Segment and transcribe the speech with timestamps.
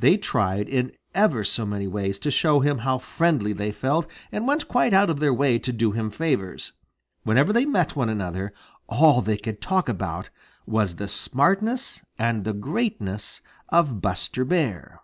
[0.00, 4.44] They tried in ever so many ways to show him how friendly they felt and
[4.48, 6.72] went quite out of their way to do him favors.
[7.22, 8.52] Whenever they met one another,
[8.88, 10.28] all they could talk about
[10.66, 14.98] was the smartness and the greatness of Buster Bear.